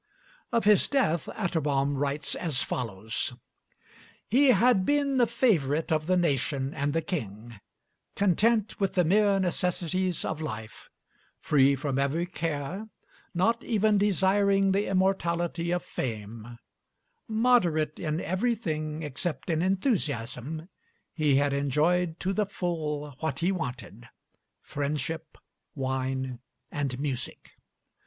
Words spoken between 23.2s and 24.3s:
he wanted,